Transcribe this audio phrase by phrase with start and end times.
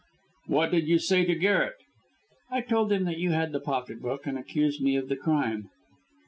[0.47, 1.75] "What did you say to Garret?"
[2.49, 5.69] "I told him that you had the pocket book, and accused me of the crime.